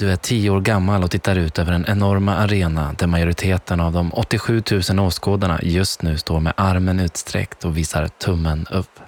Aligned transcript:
Du 0.00 0.12
är 0.12 0.16
tio 0.16 0.50
år 0.50 0.60
gammal 0.60 1.04
och 1.04 1.10
tittar 1.10 1.36
ut 1.36 1.58
över 1.58 1.72
en 1.72 1.84
enorma 1.88 2.36
arena 2.36 2.94
där 2.98 3.06
majoriteten 3.06 3.80
av 3.80 3.92
de 3.92 4.12
87 4.14 4.62
000 4.90 5.00
åskådarna 5.00 5.60
just 5.62 6.02
nu 6.02 6.18
står 6.18 6.40
med 6.40 6.52
armen 6.56 7.00
utsträckt 7.00 7.64
och 7.64 7.76
visar 7.76 8.08
tummen 8.08 8.66
upp. 8.70 9.00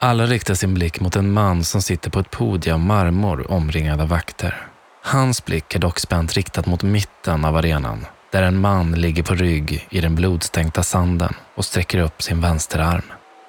Alla 0.00 0.26
riktar 0.26 0.54
sin 0.54 0.74
blick 0.74 1.00
mot 1.00 1.16
en 1.16 1.32
man 1.32 1.64
som 1.64 1.82
sitter 1.82 2.10
på 2.10 2.20
ett 2.20 2.30
podium 2.30 2.74
av 2.74 2.80
marmor 2.80 3.50
omringad 3.50 4.00
av 4.00 4.08
vakter. 4.08 4.66
Hans 5.04 5.44
blick 5.44 5.74
är 5.74 5.78
dock 5.78 5.98
spänt 5.98 6.32
riktad 6.32 6.62
mot 6.66 6.82
mitten 6.82 7.44
av 7.44 7.56
arenan 7.56 8.06
där 8.32 8.42
en 8.42 8.60
man 8.60 8.92
ligger 8.92 9.22
på 9.22 9.34
rygg 9.34 9.86
i 9.90 10.00
den 10.00 10.14
blodstänkta 10.14 10.82
sanden 10.82 11.34
och 11.54 11.64
sträcker 11.64 11.98
upp 11.98 12.22
sin 12.22 12.40
vänsterarm. 12.40 13.04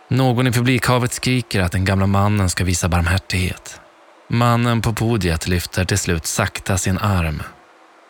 Någon 0.09 0.48
i 0.48 0.52
publikhavet 0.52 1.13
skriker 1.13 1.61
att 1.61 1.71
den 1.71 1.85
gamla 1.85 2.07
mannen 2.07 2.49
ska 2.49 2.63
visa 2.63 2.88
barmhärtighet. 2.88 3.80
Mannen 4.27 4.81
på 4.81 4.93
podiet 4.93 5.48
lyfter 5.48 5.85
till 5.85 5.98
slut 5.98 6.25
sakta 6.25 6.77
sin 6.77 6.98
arm. 6.98 7.43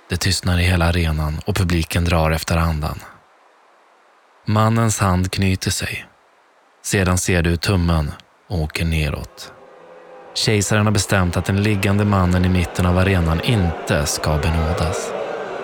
Det 0.10 0.18
tystnar 0.18 0.60
i 0.60 0.64
hela 0.64 0.86
arenan 0.86 1.42
och 1.46 1.56
publiken 1.56 2.06
drar 2.06 2.32
efter 2.32 2.58
andan. 2.58 3.00
Mannens 4.48 5.00
hand 5.00 5.32
knyter 5.32 5.72
sig. 5.72 6.06
Sedan 6.84 7.18
ser 7.18 7.42
du 7.42 7.58
tummen 7.58 8.12
åker 8.50 8.86
neråt. 8.86 9.54
Kejsaren 10.36 10.86
har 10.86 10.92
bestämt 10.92 11.38
att 11.38 11.46
den 11.46 11.64
liggande 11.64 12.06
mannen 12.06 12.46
i 12.46 12.50
mitten 12.50 12.86
av 12.86 12.98
arenan 12.98 13.42
inte 13.42 14.06
ska 14.06 14.38
benådas. 14.38 15.14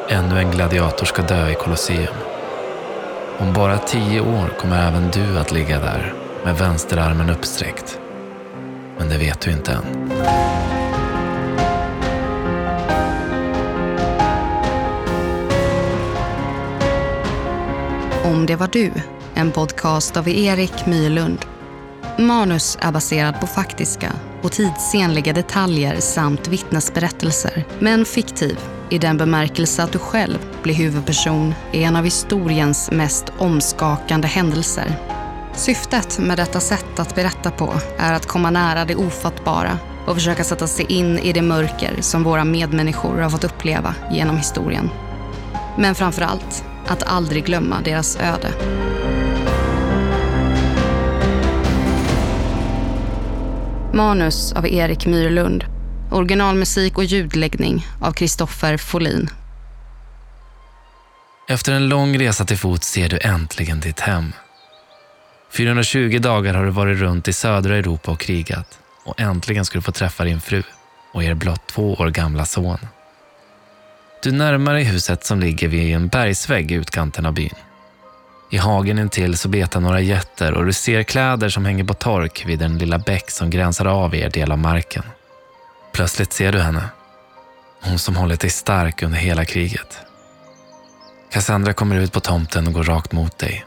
Ännu 0.09 0.39
en 0.39 0.51
gladiator 0.51 1.05
ska 1.05 1.21
dö 1.21 1.49
i 1.49 1.55
Colosseum. 1.55 2.15
Om 3.37 3.53
bara 3.53 3.77
tio 3.77 4.21
år 4.21 4.57
kommer 4.59 4.87
även 4.87 5.11
du 5.11 5.39
att 5.39 5.51
ligga 5.51 5.79
där 5.79 6.13
med 6.43 6.57
vänsterarmen 6.57 7.29
uppsträckt. 7.29 7.99
Men 8.99 9.09
det 9.09 9.17
vet 9.17 9.41
du 9.41 9.51
inte 9.51 9.71
än. 9.71 10.11
Om 18.23 18.45
det 18.45 18.55
var 18.55 18.69
du, 18.71 18.91
en 19.33 19.51
podcast 19.51 20.17
av 20.17 20.27
Erik 20.27 20.85
Myrlund. 20.85 21.45
Manus 22.17 22.77
är 22.81 22.91
baserad 22.91 23.39
på 23.39 23.47
faktiska 23.47 24.11
och 24.41 24.51
tidsenliga 24.51 25.33
detaljer 25.33 25.99
samt 25.99 26.47
vittnesberättelser, 26.47 27.65
men 27.79 28.05
fiktiv 28.05 28.59
i 28.89 28.97
den 28.97 29.17
bemärkelse 29.17 29.83
att 29.83 29.91
du 29.91 29.99
själv 29.99 30.37
blir 30.63 30.73
huvudperson 30.73 31.53
i 31.71 31.83
en 31.83 31.95
av 31.95 32.03
historiens 32.03 32.91
mest 32.91 33.25
omskakande 33.37 34.27
händelser. 34.27 35.18
Syftet 35.59 36.19
med 36.19 36.37
detta 36.37 36.59
sätt 36.59 36.99
att 36.99 37.15
berätta 37.15 37.51
på 37.51 37.73
är 37.97 38.13
att 38.13 38.25
komma 38.25 38.49
nära 38.49 38.85
det 38.85 38.95
ofattbara 38.95 39.79
och 40.07 40.15
försöka 40.15 40.43
sätta 40.43 40.67
sig 40.67 40.85
in 40.85 41.19
i 41.19 41.33
det 41.33 41.41
mörker 41.41 42.01
som 42.01 42.23
våra 42.23 42.43
medmänniskor 42.43 43.17
har 43.17 43.29
fått 43.29 43.43
uppleva 43.43 43.95
genom 44.11 44.37
historien. 44.37 44.89
Men 45.77 45.95
framför 45.95 46.21
allt, 46.21 46.63
att 46.87 47.03
aldrig 47.03 47.45
glömma 47.45 47.81
deras 47.81 48.17
öde. 48.17 48.53
Manus 53.93 54.53
av 54.53 54.67
Erik 54.67 55.05
Myrlund. 55.05 55.65
Originalmusik 56.11 56.97
och 56.97 57.03
ljudläggning 57.03 57.87
av 58.01 58.11
Kristoffer 58.11 58.77
Folin. 58.77 59.29
Efter 61.49 61.71
en 61.71 61.89
lång 61.89 62.19
resa 62.19 62.45
till 62.45 62.57
fot 62.57 62.83
ser 62.83 63.09
du 63.09 63.19
äntligen 63.21 63.79
ditt 63.79 63.99
hem. 63.99 64.33
420 65.51 66.19
dagar 66.19 66.53
har 66.53 66.65
du 66.65 66.71
varit 66.71 66.99
runt 66.99 67.27
i 67.27 67.33
södra 67.33 67.77
Europa 67.77 68.11
och 68.11 68.19
krigat 68.19 68.79
och 69.03 69.19
äntligen 69.19 69.65
ska 69.65 69.77
du 69.77 69.81
få 69.81 69.91
träffa 69.91 70.23
din 70.23 70.41
fru 70.41 70.63
och 71.11 71.23
er 71.23 71.33
blott 71.33 71.67
två 71.67 71.93
år 71.93 72.09
gamla 72.09 72.45
son. 72.45 72.77
Du 74.23 74.31
närmar 74.31 74.73
dig 74.73 74.83
huset 74.83 75.25
som 75.25 75.39
ligger 75.39 75.67
vid 75.67 75.95
en 75.95 76.07
bergsvägg 76.07 76.71
i 76.71 76.75
utkanten 76.75 77.25
av 77.25 77.33
byn. 77.33 77.53
I 78.51 78.57
hagen 78.57 78.99
intill 78.99 79.37
så 79.37 79.49
betar 79.49 79.79
några 79.79 79.99
getter 79.99 80.53
och 80.53 80.65
du 80.65 80.73
ser 80.73 81.03
kläder 81.03 81.49
som 81.49 81.65
hänger 81.65 81.83
på 81.83 81.93
tork 81.93 82.43
vid 82.45 82.59
den 82.59 82.77
lilla 82.77 82.99
bäck 82.99 83.31
som 83.31 83.49
gränsar 83.49 83.85
av 83.85 84.15
er 84.15 84.29
del 84.29 84.51
av 84.51 84.57
marken. 84.57 85.03
Plötsligt 85.93 86.33
ser 86.33 86.51
du 86.51 86.59
henne. 86.59 86.83
Hon 87.81 87.99
som 87.99 88.15
hållit 88.15 88.39
dig 88.39 88.49
stark 88.49 89.03
under 89.03 89.17
hela 89.17 89.45
kriget. 89.45 89.97
Cassandra 91.31 91.73
kommer 91.73 91.95
ut 91.95 92.13
på 92.13 92.19
tomten 92.19 92.67
och 92.67 92.73
går 92.73 92.83
rakt 92.83 93.11
mot 93.11 93.37
dig. 93.37 93.65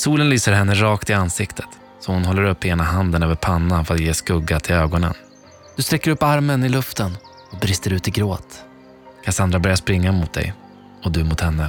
Solen 0.00 0.28
lyser 0.28 0.52
henne 0.52 0.74
rakt 0.74 1.10
i 1.10 1.12
ansiktet 1.12 1.66
så 2.00 2.12
hon 2.12 2.24
håller 2.24 2.42
upp 2.42 2.64
ena 2.64 2.84
handen 2.84 3.22
över 3.22 3.34
pannan 3.34 3.84
för 3.84 3.94
att 3.94 4.00
ge 4.00 4.14
skugga 4.14 4.60
till 4.60 4.74
ögonen. 4.74 5.14
Du 5.76 5.82
sträcker 5.82 6.10
upp 6.10 6.22
armen 6.22 6.64
i 6.64 6.68
luften 6.68 7.16
och 7.52 7.58
brister 7.58 7.92
ut 7.92 8.08
i 8.08 8.10
gråt. 8.10 8.64
Cassandra 9.24 9.58
börjar 9.58 9.76
springa 9.76 10.12
mot 10.12 10.32
dig 10.32 10.54
och 11.04 11.12
du 11.12 11.24
mot 11.24 11.40
henne. 11.40 11.68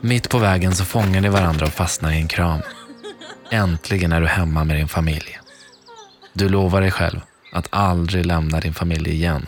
Mitt 0.00 0.28
på 0.28 0.38
vägen 0.38 0.74
så 0.74 0.84
fångar 0.84 1.20
ni 1.20 1.28
varandra 1.28 1.66
och 1.66 1.72
fastnar 1.72 2.12
i 2.12 2.16
en 2.16 2.28
kram. 2.28 2.60
Äntligen 3.50 4.12
är 4.12 4.20
du 4.20 4.26
hemma 4.26 4.64
med 4.64 4.76
din 4.76 4.88
familj. 4.88 5.38
Du 6.32 6.48
lovar 6.48 6.80
dig 6.80 6.90
själv 6.90 7.20
att 7.52 7.68
aldrig 7.70 8.26
lämna 8.26 8.60
din 8.60 8.74
familj 8.74 9.10
igen. 9.10 9.46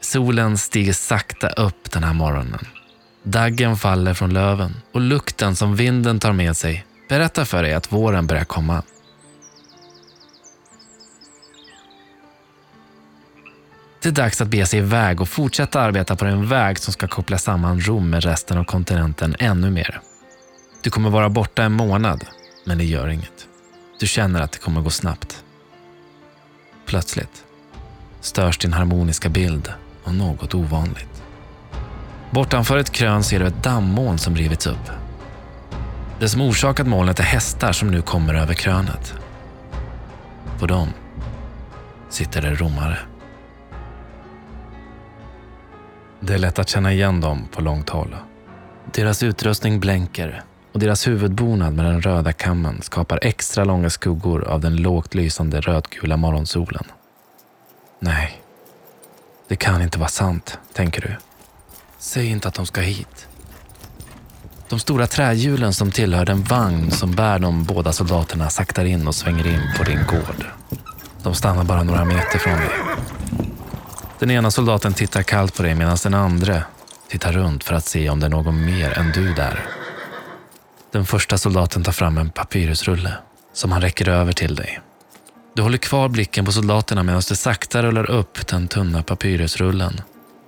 Solen 0.00 0.58
stiger 0.58 0.92
sakta 0.92 1.48
upp 1.48 1.90
den 1.90 2.04
här 2.04 2.14
morgonen. 2.14 2.66
Daggen 3.22 3.76
faller 3.76 4.14
från 4.14 4.34
löven 4.34 4.74
och 4.92 5.00
lukten 5.00 5.56
som 5.56 5.76
vinden 5.76 6.18
tar 6.20 6.32
med 6.32 6.56
sig 6.56 6.86
berättar 7.08 7.44
för 7.44 7.62
dig 7.62 7.74
att 7.74 7.92
våren 7.92 8.26
börjar 8.26 8.44
komma. 8.44 8.82
Det 14.02 14.08
är 14.08 14.12
dags 14.12 14.40
att 14.40 14.48
bege 14.48 14.66
sig 14.66 14.78
iväg 14.78 15.20
och 15.20 15.28
fortsätta 15.28 15.80
arbeta 15.80 16.16
på 16.16 16.24
den 16.24 16.48
väg 16.48 16.78
som 16.78 16.92
ska 16.92 17.08
koppla 17.08 17.38
samman 17.38 17.80
Rom 17.80 18.10
med 18.10 18.24
resten 18.24 18.58
av 18.58 18.64
kontinenten 18.64 19.36
ännu 19.38 19.70
mer. 19.70 20.00
Du 20.82 20.90
kommer 20.90 21.10
vara 21.10 21.28
borta 21.28 21.62
en 21.62 21.72
månad, 21.72 22.24
men 22.64 22.78
det 22.78 22.84
gör 22.84 23.08
inget. 23.08 23.46
Du 24.00 24.06
känner 24.06 24.40
att 24.40 24.52
det 24.52 24.58
kommer 24.58 24.80
gå 24.80 24.90
snabbt. 24.90 25.44
Plötsligt 26.86 27.44
störs 28.20 28.58
din 28.58 28.72
harmoniska 28.72 29.28
bild 29.28 29.72
av 30.04 30.14
något 30.14 30.54
ovanligt. 30.54 31.11
Bortanför 32.32 32.76
ett 32.78 32.92
krön 32.92 33.24
ser 33.24 33.40
du 33.40 33.46
ett 33.46 33.62
dammoln 33.62 34.18
som 34.18 34.36
rivits 34.36 34.66
upp. 34.66 34.90
Det 36.20 36.28
som 36.28 36.40
orsakat 36.40 36.86
molnet 36.86 37.20
är 37.20 37.24
hästar 37.24 37.72
som 37.72 37.90
nu 37.90 38.02
kommer 38.02 38.34
över 38.34 38.54
krönet. 38.54 39.14
På 40.58 40.66
dem 40.66 40.88
sitter 42.08 42.42
det 42.42 42.54
romare. 42.54 42.98
Det 46.20 46.34
är 46.34 46.38
lätt 46.38 46.58
att 46.58 46.68
känna 46.68 46.92
igen 46.92 47.20
dem 47.20 47.48
på 47.52 47.60
långt 47.60 47.90
håll. 47.90 48.16
Deras 48.92 49.22
utrustning 49.22 49.80
blänker 49.80 50.42
och 50.72 50.80
deras 50.80 51.08
huvudbonad 51.08 51.74
med 51.74 51.84
den 51.84 52.02
röda 52.02 52.32
kammen 52.32 52.82
skapar 52.82 53.18
extra 53.22 53.64
långa 53.64 53.90
skuggor 53.90 54.44
av 54.44 54.60
den 54.60 54.76
lågt 54.76 55.14
lysande 55.14 55.60
rödgula 55.60 56.16
morgonsolen. 56.16 56.84
Nej, 57.98 58.42
det 59.48 59.56
kan 59.56 59.82
inte 59.82 59.98
vara 59.98 60.08
sant, 60.08 60.58
tänker 60.72 61.00
du. 61.00 61.16
Säg 62.04 62.26
inte 62.26 62.48
att 62.48 62.54
de 62.54 62.66
ska 62.66 62.80
hit. 62.80 63.28
De 64.68 64.78
stora 64.78 65.06
trähjulen 65.06 65.74
som 65.74 65.90
tillhör 65.90 66.24
den 66.24 66.42
vagn 66.42 66.90
som 66.90 67.12
bär 67.12 67.38
de 67.38 67.64
båda 67.64 67.92
soldaterna 67.92 68.50
saktar 68.50 68.84
in 68.84 69.08
och 69.08 69.14
svänger 69.14 69.46
in 69.46 69.62
på 69.78 69.84
din 69.84 70.06
gård. 70.06 70.46
De 71.22 71.34
stannar 71.34 71.64
bara 71.64 71.82
några 71.82 72.04
meter 72.04 72.38
från 72.38 72.58
dig. 72.58 72.70
Den 74.18 74.30
ena 74.30 74.50
soldaten 74.50 74.94
tittar 74.94 75.22
kallt 75.22 75.56
på 75.56 75.62
dig 75.62 75.74
medan 75.74 75.96
den 76.02 76.14
andra 76.14 76.62
tittar 77.08 77.32
runt 77.32 77.64
för 77.64 77.74
att 77.74 77.84
se 77.84 78.10
om 78.10 78.20
det 78.20 78.26
är 78.26 78.30
någon 78.30 78.64
mer 78.64 78.98
än 78.98 79.12
du 79.12 79.34
där. 79.34 79.64
Den 80.92 81.06
första 81.06 81.38
soldaten 81.38 81.84
tar 81.84 81.92
fram 81.92 82.18
en 82.18 82.30
papyrusrulle 82.30 83.14
som 83.52 83.72
han 83.72 83.80
räcker 83.80 84.08
över 84.08 84.32
till 84.32 84.54
dig. 84.54 84.80
Du 85.54 85.62
håller 85.62 85.78
kvar 85.78 86.08
blicken 86.08 86.44
på 86.44 86.52
soldaterna 86.52 87.02
medan 87.02 87.22
du 87.28 87.36
sakta 87.36 87.82
rullar 87.82 88.10
upp 88.10 88.46
den 88.46 88.68
tunna 88.68 89.02
papyrusrullen. 89.02 90.00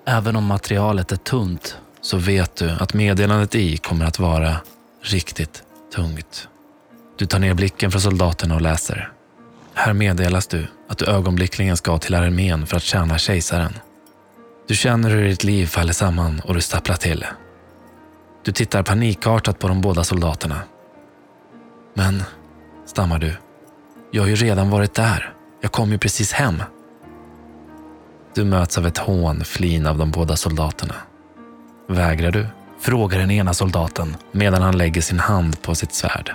Även 0.07 0.37
om 0.37 0.45
materialet 0.45 1.13
är 1.13 1.17
tunt 1.17 1.79
så 2.01 2.17
vet 2.17 2.57
du 2.57 2.71
att 2.71 2.95
meddelandet 2.95 3.55
i 3.55 3.77
kommer 3.77 4.05
att 4.05 4.19
vara 4.19 4.57
riktigt 5.03 5.63
tungt. 5.95 6.49
Du 7.19 7.27
tar 7.27 7.39
ner 7.39 7.55
blicken 7.55 7.91
från 7.91 8.01
soldaterna 8.01 8.55
och 8.55 8.61
läser. 8.61 9.13
Här 9.75 9.93
meddelas 9.93 10.47
du 10.47 10.67
att 10.89 10.99
du 10.99 11.05
ögonblickligen 11.05 11.77
ska 11.77 11.99
till 11.99 12.15
armén 12.15 12.67
för 12.67 12.77
att 12.77 12.83
tjäna 12.83 13.19
kejsaren. 13.19 13.73
Du 14.69 14.75
känner 14.75 15.11
hur 15.11 15.29
ditt 15.29 15.45
liv 15.45 15.67
faller 15.67 15.93
samman 15.93 16.41
och 16.45 16.55
du 16.55 16.61
stapplar 16.61 16.97
till. 16.97 17.27
Du 18.45 18.53
tittar 18.53 18.83
panikartat 18.83 19.59
på 19.59 19.69
de 19.69 19.81
båda 19.81 20.05
soldaterna. 20.05 20.61
Men, 21.95 22.23
stammar 22.87 23.19
du, 23.19 23.37
jag 24.11 24.23
har 24.23 24.29
ju 24.29 24.37
redan 24.37 24.71
varit 24.71 24.95
där. 24.95 25.35
Jag 25.61 25.73
kom 25.73 25.93
ju 25.93 25.99
precis 25.99 26.33
hem. 26.33 26.63
Du 28.35 28.45
möts 28.45 28.79
av 28.79 28.87
ett 28.87 28.99
hån, 28.99 29.45
flin 29.45 29.87
av 29.87 29.99
de 29.99 30.11
båda 30.11 30.37
soldaterna. 30.37 30.95
Vägrar 31.89 32.31
du? 32.31 32.47
Frågar 32.81 33.19
den 33.19 33.31
ena 33.31 33.55
soldaten 33.55 34.17
medan 34.33 34.63
han 34.63 34.79
lägger 34.79 35.01
sin 35.01 35.19
hand 35.19 35.63
på 35.63 35.75
sitt 35.75 35.95
svärd. 35.95 36.33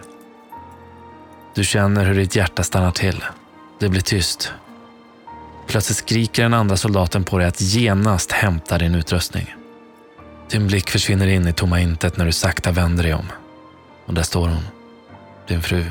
Du 1.56 1.64
känner 1.64 2.06
hur 2.06 2.16
ditt 2.16 2.36
hjärta 2.36 2.64
stannar 2.64 2.92
till. 2.92 3.24
Det 3.80 3.90
blir 3.90 4.02
tyst. 4.02 4.54
Plötsligt 5.68 5.98
skriker 5.98 6.44
den 6.44 6.54
andra 6.54 6.78
soldaten 6.78 7.24
på 7.24 7.38
dig 7.38 7.48
att 7.48 7.62
genast 7.62 8.32
hämta 8.32 8.78
din 8.78 8.96
utrustning. 8.96 9.56
Din 10.50 10.68
blick 10.68 10.90
försvinner 10.90 11.28
in 11.28 11.48
i 11.48 11.54
tomma 11.54 11.80
intet 11.80 12.18
när 12.18 12.26
du 12.26 12.32
sakta 12.32 12.72
vänder 12.72 13.04
dig 13.04 13.14
om. 13.14 13.26
Och 14.06 14.14
där 14.14 14.24
står 14.24 14.48
hon, 14.48 14.64
din 15.48 15.62
fru. 15.62 15.86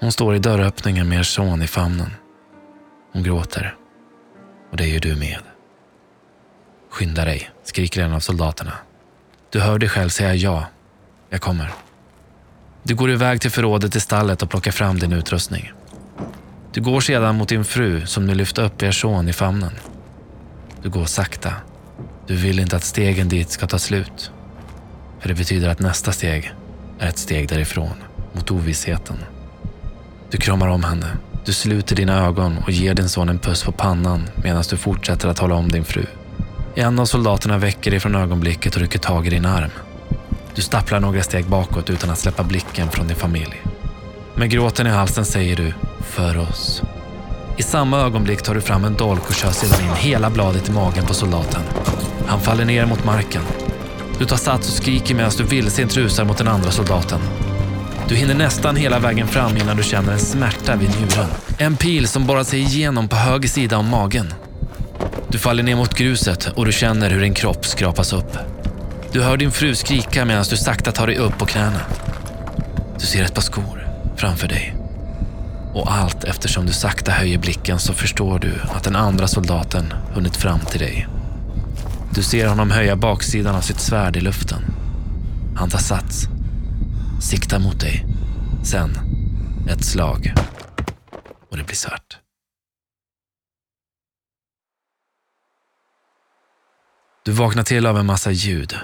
Hon 0.00 0.12
står 0.12 0.34
i 0.34 0.38
dörröppningen 0.38 1.08
med 1.08 1.18
er 1.18 1.22
son 1.22 1.62
i 1.62 1.66
famnen. 1.66 2.10
Hon 3.12 3.22
gråter. 3.22 3.76
Och 4.72 4.78
det 4.78 4.86
gör 4.86 5.00
du 5.00 5.16
med. 5.16 5.38
Skynda 6.90 7.24
dig, 7.24 7.50
skriker 7.64 8.02
en 8.02 8.12
av 8.12 8.20
soldaterna. 8.20 8.72
Du 9.50 9.60
hör 9.60 9.78
dig 9.78 9.88
själv 9.88 10.08
säga 10.08 10.34
ja. 10.34 10.66
Jag 11.30 11.40
kommer. 11.40 11.70
Du 12.82 12.94
går 12.94 13.10
iväg 13.10 13.40
till 13.40 13.50
förrådet 13.50 13.96
i 13.96 14.00
stallet 14.00 14.42
och 14.42 14.50
plockar 14.50 14.70
fram 14.70 14.98
din 14.98 15.12
utrustning. 15.12 15.72
Du 16.72 16.80
går 16.80 17.00
sedan 17.00 17.36
mot 17.36 17.48
din 17.48 17.64
fru 17.64 18.06
som 18.06 18.26
nu 18.26 18.34
lyft 18.34 18.58
upp 18.58 18.82
er 18.82 18.90
son 18.90 19.28
i 19.28 19.32
famnen. 19.32 19.72
Du 20.82 20.90
går 20.90 21.04
sakta. 21.04 21.54
Du 22.26 22.36
vill 22.36 22.58
inte 22.58 22.76
att 22.76 22.84
stegen 22.84 23.28
dit 23.28 23.50
ska 23.50 23.66
ta 23.66 23.78
slut. 23.78 24.30
För 25.20 25.28
det 25.28 25.34
betyder 25.34 25.68
att 25.68 25.80
nästa 25.80 26.12
steg 26.12 26.52
är 26.98 27.08
ett 27.08 27.18
steg 27.18 27.48
därifrån, 27.48 27.96
mot 28.32 28.50
ovissheten. 28.50 29.16
Du 30.30 30.38
kramar 30.38 30.68
om 30.68 30.84
henne. 30.84 31.16
Du 31.44 31.52
sluter 31.52 31.96
dina 31.96 32.26
ögon 32.26 32.58
och 32.58 32.70
ger 32.70 32.94
din 32.94 33.08
son 33.08 33.28
en 33.28 33.38
puss 33.38 33.64
på 33.64 33.72
pannan 33.72 34.30
medan 34.36 34.64
du 34.70 34.76
fortsätter 34.76 35.28
att 35.28 35.38
hålla 35.38 35.54
om 35.54 35.68
din 35.68 35.84
fru. 35.84 36.06
En 36.74 36.98
av 36.98 37.04
soldaterna 37.04 37.58
väcker 37.58 37.90
dig 37.90 38.00
från 38.00 38.14
ögonblicket 38.14 38.74
och 38.74 38.80
rycker 38.80 38.98
tag 38.98 39.26
i 39.26 39.30
din 39.30 39.46
arm. 39.46 39.70
Du 40.54 40.62
stapplar 40.62 41.00
några 41.00 41.22
steg 41.22 41.46
bakåt 41.46 41.90
utan 41.90 42.10
att 42.10 42.18
släppa 42.18 42.42
blicken 42.42 42.90
från 42.90 43.06
din 43.06 43.16
familj. 43.16 43.62
Med 44.34 44.50
gråten 44.50 44.86
i 44.86 44.90
halsen 44.90 45.24
säger 45.24 45.56
du 45.56 45.74
“för 46.00 46.38
oss”. 46.38 46.82
I 47.56 47.62
samma 47.62 48.00
ögonblick 48.00 48.42
tar 48.42 48.54
du 48.54 48.60
fram 48.60 48.84
en 48.84 48.94
dolk 48.94 49.28
och 49.28 49.34
kör 49.34 49.50
sedan 49.50 49.86
in 49.86 49.94
hela 49.94 50.30
bladet 50.30 50.68
i 50.68 50.72
magen 50.72 51.04
på 51.06 51.14
soldaten. 51.14 51.62
Han 52.26 52.40
faller 52.40 52.64
ner 52.64 52.86
mot 52.86 53.04
marken. 53.04 53.42
Du 54.18 54.24
tar 54.24 54.36
sats 54.36 54.68
och 54.68 54.74
skriker 54.74 55.14
medan 55.14 55.32
du 55.38 55.44
vildsint 55.44 55.96
rusar 55.96 56.24
mot 56.24 56.38
den 56.38 56.48
andra 56.48 56.70
soldaten. 56.70 57.20
Du 58.12 58.18
hinner 58.18 58.34
nästan 58.34 58.76
hela 58.76 58.98
vägen 58.98 59.28
fram 59.28 59.56
innan 59.56 59.76
du 59.76 59.82
känner 59.82 60.12
en 60.12 60.18
smärta 60.18 60.76
vid 60.76 60.88
njuren. 60.88 61.28
En 61.58 61.76
pil 61.76 62.08
som 62.08 62.26
borrar 62.26 62.44
sig 62.44 62.60
igenom 62.60 63.08
på 63.08 63.16
höger 63.16 63.48
sida 63.48 63.78
om 63.78 63.88
magen. 63.88 64.34
Du 65.28 65.38
faller 65.38 65.62
ner 65.62 65.76
mot 65.76 65.94
gruset 65.94 66.46
och 66.46 66.66
du 66.66 66.72
känner 66.72 67.10
hur 67.10 67.20
din 67.20 67.34
kropp 67.34 67.66
skrapas 67.66 68.12
upp. 68.12 68.38
Du 69.12 69.22
hör 69.22 69.36
din 69.36 69.50
fru 69.50 69.74
skrika 69.74 70.24
medan 70.24 70.44
du 70.50 70.56
sakta 70.56 70.92
tar 70.92 71.06
dig 71.06 71.16
upp 71.16 71.38
på 71.38 71.46
knäna. 71.46 71.80
Du 72.98 73.06
ser 73.06 73.24
ett 73.24 73.34
par 73.34 73.42
skor 73.42 73.88
framför 74.16 74.48
dig. 74.48 74.76
Och 75.74 75.92
allt 75.92 76.24
eftersom 76.24 76.66
du 76.66 76.72
sakta 76.72 77.12
höjer 77.12 77.38
blicken 77.38 77.78
så 77.78 77.92
förstår 77.92 78.38
du 78.38 78.52
att 78.74 78.84
den 78.84 78.96
andra 78.96 79.28
soldaten 79.28 79.94
hunnit 80.14 80.36
fram 80.36 80.60
till 80.60 80.80
dig. 80.80 81.06
Du 82.14 82.22
ser 82.22 82.46
honom 82.46 82.70
höja 82.70 82.96
baksidan 82.96 83.54
av 83.54 83.60
sitt 83.60 83.80
svärd 83.80 84.16
i 84.16 84.20
luften. 84.20 84.62
Han 85.56 85.70
tar 85.70 85.78
sats, 85.78 86.28
siktar 87.22 87.58
mot 87.58 87.80
dig. 87.80 88.06
Sen 88.64 88.98
ett 89.68 89.84
slag 89.84 90.34
och 91.50 91.56
det 91.56 91.64
blir 91.64 91.76
svart. 91.76 92.18
Du 97.24 97.32
vaknar 97.32 97.62
till 97.62 97.86
av 97.86 97.98
en 97.98 98.06
massa 98.06 98.30
ljud, 98.30 98.76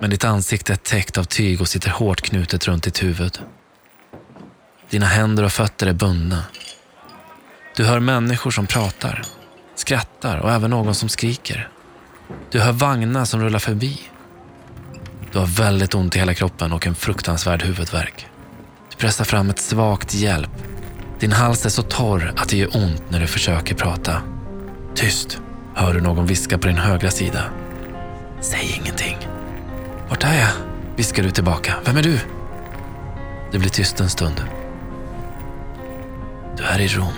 men 0.00 0.10
ditt 0.10 0.24
ansikte 0.24 0.72
är 0.72 0.76
täckt 0.76 1.18
av 1.18 1.24
tyg 1.24 1.60
och 1.60 1.68
sitter 1.68 1.90
hårt 1.90 2.20
knutet 2.20 2.68
runt 2.68 2.82
ditt 2.82 3.02
huvud. 3.02 3.38
Dina 4.90 5.06
händer 5.06 5.42
och 5.42 5.52
fötter 5.52 5.86
är 5.86 5.92
bundna. 5.92 6.44
Du 7.76 7.84
hör 7.84 8.00
människor 8.00 8.50
som 8.50 8.66
pratar, 8.66 9.22
skrattar 9.74 10.38
och 10.38 10.52
även 10.52 10.70
någon 10.70 10.94
som 10.94 11.08
skriker. 11.08 11.68
Du 12.50 12.60
hör 12.60 12.72
vagnar 12.72 13.24
som 13.24 13.40
rullar 13.40 13.58
förbi. 13.58 14.00
Du 15.32 15.38
har 15.38 15.46
väldigt 15.46 15.94
ont 15.94 16.16
i 16.16 16.18
hela 16.18 16.34
kroppen 16.34 16.72
och 16.72 16.86
en 16.86 16.94
fruktansvärd 16.94 17.62
huvudvärk. 17.62 18.26
Du 18.90 18.96
pressar 18.96 19.24
fram 19.24 19.50
ett 19.50 19.58
svagt 19.58 20.14
hjälp. 20.14 20.50
Din 21.20 21.32
hals 21.32 21.66
är 21.66 21.70
så 21.70 21.82
torr 21.82 22.32
att 22.36 22.48
det 22.48 22.56
gör 22.56 22.76
ont 22.76 23.02
när 23.10 23.20
du 23.20 23.26
försöker 23.26 23.74
prata. 23.74 24.22
Tyst, 24.94 25.40
hör 25.74 25.94
du 25.94 26.00
någon 26.00 26.26
viska 26.26 26.58
på 26.58 26.68
din 26.68 26.76
högra 26.76 27.10
sida. 27.10 27.44
Säg 28.40 28.80
ingenting. 28.80 29.16
Vart 30.08 30.24
är 30.24 30.40
jag? 30.40 30.50
viskar 30.96 31.22
du 31.22 31.30
tillbaka. 31.30 31.74
Vem 31.84 31.96
är 31.96 32.02
du? 32.02 32.18
Det 33.52 33.58
blir 33.58 33.70
tyst 33.70 34.00
en 34.00 34.10
stund. 34.10 34.44
Du 36.56 36.62
är 36.62 36.80
i 36.80 36.88
Rom, 36.88 37.14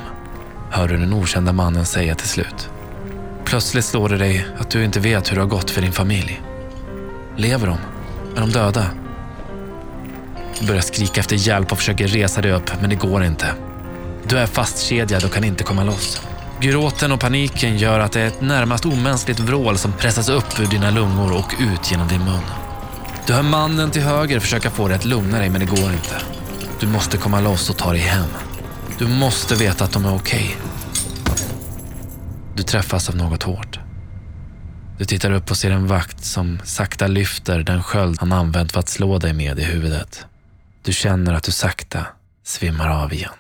hör 0.71 0.89
du 0.89 0.97
den 0.97 1.15
okända 1.15 1.53
mannen 1.53 1.87
säga 1.87 2.15
till 2.15 2.29
slut. 2.29 2.71
Plötsligt 3.45 3.85
slår 3.85 4.09
det 4.09 4.17
dig 4.17 4.47
att 4.59 4.71
du 4.71 4.85
inte 4.85 5.01
vet 5.01 5.31
hur 5.31 5.37
det 5.37 5.43
har 5.43 5.49
gått 5.49 5.71
för 5.71 5.83
din 5.83 5.93
familj. 5.93 6.43
Lever 7.37 7.67
de? 7.67 7.79
Är 8.37 8.41
de 8.41 8.51
döda? 8.51 8.87
Du 10.61 10.67
börjar 10.67 10.83
skrika 10.83 11.21
efter 11.21 11.37
hjälp 11.37 11.73
och 11.73 11.79
försöker 11.79 12.07
resa 12.07 12.41
dig 12.41 12.53
upp, 12.53 12.71
men 12.81 12.91
det 12.91 12.97
går 12.97 13.25
inte. 13.25 13.47
Du 14.29 14.39
är 14.39 14.47
fastkedjad 14.47 15.25
och 15.25 15.33
kan 15.33 15.45
inte 15.45 15.65
komma 15.65 15.85
loss. 15.85 16.21
Gråten 16.61 17.13
och 17.13 17.21
paniken 17.21 17.79
gör 17.79 18.01
att 18.01 18.13
det 18.13 18.21
är 18.21 18.27
ett 18.27 18.41
närmast 18.41 18.87
omänskligt 18.87 19.41
vrål 19.41 19.79
som 19.79 19.93
pressas 19.93 20.29
upp 20.29 20.61
ur 20.61 20.67
dina 20.67 20.91
lungor 20.91 21.33
och 21.33 21.55
ut 21.61 21.91
genom 21.91 22.09
din 22.09 22.25
mun. 22.25 22.43
Du 23.27 23.33
hör 23.33 23.43
mannen 23.43 23.91
till 23.91 24.03
höger 24.03 24.41
försöka 24.41 24.71
få 24.71 24.89
dig 24.89 24.97
att 24.97 25.05
lugna 25.05 25.39
dig, 25.39 25.51
men 25.51 25.61
det 25.61 25.67
går 25.67 25.93
inte. 25.93 26.21
Du 26.81 26.87
måste 26.87 27.17
komma 27.17 27.41
loss 27.41 27.71
och 27.71 27.77
ta 27.77 27.91
dig 27.91 28.01
hem. 28.01 28.29
Du 28.99 29.09
måste 29.09 29.55
veta 29.55 29.85
att 29.85 29.93
de 29.93 30.05
är 30.05 30.15
okej. 30.15 30.57
Du 32.55 32.63
träffas 32.63 33.09
av 33.09 33.17
något 33.17 33.43
hårt. 33.43 33.84
Du 34.99 35.05
tittar 35.05 35.31
upp 35.31 35.51
och 35.51 35.57
ser 35.57 35.71
en 35.71 35.87
vakt 35.87 36.25
som 36.25 36.59
sakta 36.65 37.07
lyfter 37.07 37.63
den 37.63 37.83
sköld 37.83 38.17
han 38.21 38.33
använt 38.33 38.73
för 38.73 38.81
att 38.81 38.89
slå 38.89 39.19
dig 39.19 39.33
med 39.33 39.59
i 39.59 39.65
huvudet. 39.65 40.27
Du 40.83 40.93
känner 40.93 41.35
att 41.35 41.43
du 41.43 41.53
sakta 41.53 42.07
svimmar 42.43 42.89
av 42.89 43.13
igen. 43.13 43.33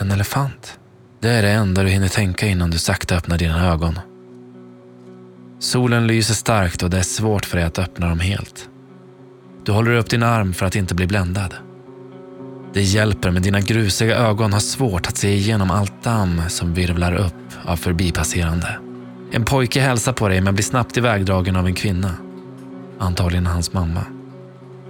En 0.00 0.10
elefant. 0.10 0.78
Det 1.20 1.28
är 1.28 1.42
det 1.42 1.50
enda 1.50 1.82
du 1.82 1.88
hinner 1.88 2.08
tänka 2.08 2.46
innan 2.46 2.70
du 2.70 2.78
sakta 2.78 3.16
öppnar 3.16 3.38
dina 3.38 3.66
ögon. 3.72 3.98
Solen 5.58 6.06
lyser 6.06 6.34
starkt 6.34 6.82
och 6.82 6.90
det 6.90 6.98
är 6.98 7.02
svårt 7.02 7.44
för 7.44 7.56
dig 7.56 7.66
att 7.66 7.78
öppna 7.78 8.08
dem 8.08 8.20
helt. 8.20 8.68
Du 9.64 9.72
håller 9.72 9.90
upp 9.90 10.10
din 10.10 10.22
arm 10.22 10.54
för 10.54 10.66
att 10.66 10.76
inte 10.76 10.94
bli 10.94 11.06
bländad. 11.06 11.54
Det 12.78 12.82
hjälper, 12.82 13.30
men 13.30 13.42
dina 13.42 13.60
grusiga 13.60 14.16
ögon 14.16 14.52
har 14.52 14.60
svårt 14.60 15.06
att 15.06 15.16
se 15.16 15.34
igenom 15.34 15.70
allt 15.70 16.04
damm 16.04 16.42
som 16.48 16.74
virvlar 16.74 17.14
upp 17.14 17.34
av 17.64 17.76
förbipasserande. 17.76 18.78
En 19.30 19.44
pojke 19.44 19.80
hälsar 19.80 20.12
på 20.12 20.28
dig 20.28 20.40
men 20.40 20.54
blir 20.54 20.64
snabbt 20.64 20.96
ivägdragen 20.96 21.56
av 21.56 21.66
en 21.66 21.74
kvinna. 21.74 22.14
Antagligen 22.98 23.46
hans 23.46 23.72
mamma. 23.72 24.04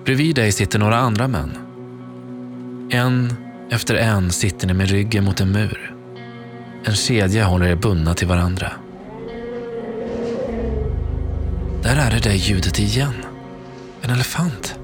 Bredvid 0.04 0.37
dig 0.37 0.52
sitter 0.52 0.78
några 0.78 0.97
andra 0.97 1.28
män. 1.28 1.50
En 2.90 3.35
efter 3.71 3.95
en 3.95 4.30
sitter 4.30 4.66
ni 4.66 4.75
med 4.75 4.90
ryggen 4.90 5.25
mot 5.25 5.40
en 5.40 5.52
mur. 5.52 5.95
En 6.85 6.95
kedja 6.95 7.45
håller 7.45 7.66
er 7.66 7.76
bundna 7.76 8.14
till 8.14 8.28
varandra. 8.28 8.73
Där 11.83 11.97
är 11.97 12.11
det 12.11 12.21
där 12.28 12.35
ljudet 12.35 12.78
igen. 12.78 13.14
En 14.02 14.11
elefant. 14.11 14.78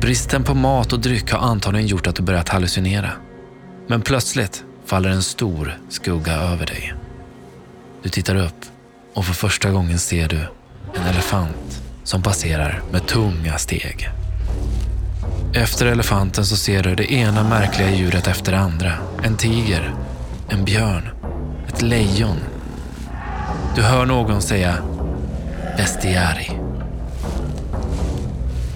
Bristen 0.00 0.44
på 0.44 0.54
mat 0.54 0.92
och 0.92 1.00
dryck 1.00 1.32
har 1.32 1.38
antagligen 1.38 1.86
gjort 1.86 2.06
att 2.06 2.16
du 2.16 2.22
börjat 2.22 2.48
hallucinera. 2.48 3.10
Men 3.86 4.02
plötsligt 4.02 4.64
faller 4.86 5.10
en 5.10 5.22
stor 5.22 5.78
skugga 5.88 6.32
över 6.32 6.66
dig. 6.66 6.94
Du 8.02 8.08
tittar 8.08 8.36
upp 8.36 8.64
och 9.14 9.24
för 9.24 9.34
första 9.34 9.70
gången 9.70 9.98
ser 9.98 10.28
du 10.28 10.36
en 10.94 11.06
elefant 11.06 11.82
som 12.04 12.22
passerar 12.22 12.82
med 12.92 13.06
tunga 13.06 13.58
steg. 13.58 14.08
Efter 15.54 15.86
elefanten 15.86 16.46
så 16.46 16.56
ser 16.56 16.82
du 16.82 16.94
det 16.94 17.12
ena 17.12 17.48
märkliga 17.48 17.90
djuret 17.90 18.26
efter 18.26 18.52
det 18.52 18.58
andra. 18.58 18.92
En 19.22 19.36
tiger, 19.36 19.94
en 20.48 20.64
björn, 20.64 21.10
ett 21.68 21.82
lejon. 21.82 22.38
Du 23.76 23.82
hör 23.82 24.06
någon 24.06 24.42
säga 24.42 24.76
bestiari. 25.76 26.69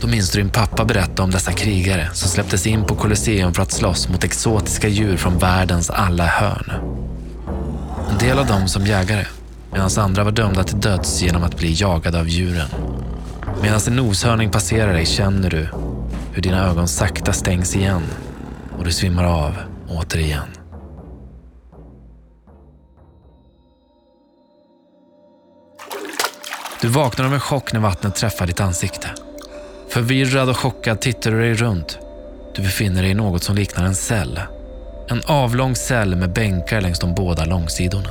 Då 0.04 0.10
minns 0.10 0.30
du 0.30 0.38
din 0.38 0.50
pappa 0.50 0.84
berätta 0.84 1.22
om 1.22 1.30
dessa 1.30 1.52
krigare 1.52 2.08
som 2.12 2.28
släpptes 2.28 2.66
in 2.66 2.84
på 2.84 2.94
Colosseum 2.94 3.54
för 3.54 3.62
att 3.62 3.72
slåss 3.72 4.08
mot 4.08 4.24
exotiska 4.24 4.88
djur 4.88 5.16
från 5.16 5.38
världens 5.38 5.90
alla 5.90 6.26
hörn. 6.26 6.72
En 8.10 8.18
del 8.18 8.38
av 8.38 8.46
dem 8.46 8.68
som 8.68 8.86
jägare, 8.86 9.26
medan 9.72 9.90
andra 9.98 10.24
var 10.24 10.30
dömda 10.30 10.64
till 10.64 10.80
döds 10.80 11.22
genom 11.22 11.42
att 11.42 11.56
bli 11.56 11.72
jagade 11.72 12.20
av 12.20 12.28
djuren. 12.28 12.68
Medan 13.62 13.80
en 13.86 13.96
noshörning 13.96 14.50
passerar 14.50 14.92
dig 14.92 15.06
känner 15.06 15.50
du 15.50 15.68
hur 16.32 16.42
dina 16.42 16.70
ögon 16.70 16.88
sakta 16.88 17.32
stängs 17.32 17.76
igen 17.76 18.02
och 18.78 18.84
du 18.84 18.92
svimmar 18.92 19.24
av 19.24 19.56
återigen. 19.88 20.48
Du 26.80 26.88
vaknar 26.88 27.24
av 27.24 27.34
en 27.34 27.40
chock 27.40 27.72
när 27.72 27.80
vattnet 27.80 28.14
träffar 28.14 28.46
ditt 28.46 28.60
ansikte. 28.60 29.10
Förvirrad 29.94 30.48
och 30.48 30.56
chockad 30.56 31.00
tittar 31.00 31.30
du 31.30 31.40
dig 31.40 31.54
runt. 31.54 31.98
Du 32.54 32.62
befinner 32.62 33.02
dig 33.02 33.10
i 33.10 33.14
något 33.14 33.44
som 33.44 33.56
liknar 33.56 33.84
en 33.84 33.94
cell. 33.94 34.40
En 35.08 35.22
avlång 35.26 35.74
cell 35.74 36.16
med 36.16 36.32
bänkar 36.32 36.80
längs 36.80 36.98
de 36.98 37.14
båda 37.14 37.44
långsidorna. 37.44 38.10